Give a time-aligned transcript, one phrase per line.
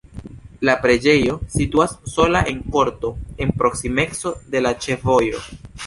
[0.67, 3.13] La preĝejo situas sola en korto
[3.45, 5.49] en proksimeco de la ĉefvojo.